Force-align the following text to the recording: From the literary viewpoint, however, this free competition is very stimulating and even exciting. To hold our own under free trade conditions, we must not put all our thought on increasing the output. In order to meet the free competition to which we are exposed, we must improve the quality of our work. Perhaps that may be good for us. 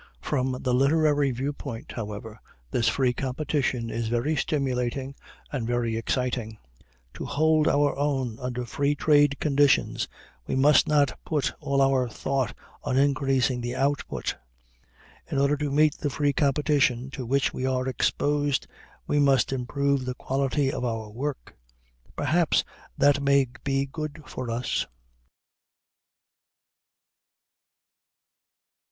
From 0.23 0.57
the 0.63 0.73
literary 0.73 1.29
viewpoint, 1.29 1.91
however, 1.91 2.39
this 2.71 2.87
free 2.87 3.13
competition 3.13 3.91
is 3.91 4.07
very 4.07 4.35
stimulating 4.35 5.13
and 5.51 5.69
even 5.69 5.95
exciting. 5.95 6.57
To 7.13 7.23
hold 7.25 7.67
our 7.67 7.95
own 7.95 8.39
under 8.39 8.65
free 8.65 8.95
trade 8.95 9.39
conditions, 9.39 10.07
we 10.47 10.55
must 10.55 10.87
not 10.87 11.19
put 11.23 11.53
all 11.59 11.83
our 11.83 12.09
thought 12.09 12.55
on 12.81 12.97
increasing 12.97 13.61
the 13.61 13.75
output. 13.75 14.35
In 15.29 15.37
order 15.37 15.55
to 15.57 15.69
meet 15.69 15.93
the 15.99 16.09
free 16.09 16.33
competition 16.33 17.11
to 17.11 17.23
which 17.23 17.53
we 17.53 17.67
are 17.67 17.87
exposed, 17.87 18.65
we 19.05 19.19
must 19.19 19.53
improve 19.53 20.05
the 20.05 20.15
quality 20.15 20.73
of 20.73 20.83
our 20.83 21.11
work. 21.11 21.55
Perhaps 22.15 22.63
that 22.97 23.21
may 23.21 23.47
be 23.63 23.85
good 23.85 24.23
for 24.25 24.49
us. 24.49 24.87